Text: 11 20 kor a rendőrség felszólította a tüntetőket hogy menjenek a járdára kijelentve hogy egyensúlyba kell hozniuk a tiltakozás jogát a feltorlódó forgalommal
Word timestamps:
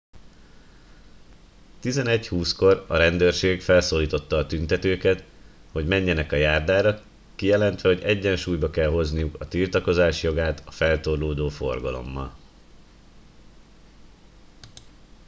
11 1.81 2.21
20 2.27 2.53
kor 2.53 2.85
a 2.87 2.95
rendőrség 2.97 3.61
felszólította 3.61 4.37
a 4.37 4.45
tüntetőket 4.45 5.23
hogy 5.71 5.87
menjenek 5.87 6.31
a 6.31 6.35
járdára 6.35 7.01
kijelentve 7.35 7.89
hogy 7.89 8.01
egyensúlyba 8.03 8.69
kell 8.69 8.89
hozniuk 8.89 9.35
a 9.41 9.47
tiltakozás 9.47 10.23
jogát 10.23 10.61
a 10.65 10.71
feltorlódó 10.71 11.49
forgalommal 11.49 12.37